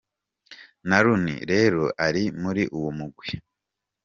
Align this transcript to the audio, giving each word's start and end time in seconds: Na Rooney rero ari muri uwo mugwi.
Na 0.89 0.97
Rooney 1.05 1.39
rero 1.51 1.83
ari 2.07 2.23
muri 2.41 2.63
uwo 2.77 2.89
mugwi. 2.97 3.29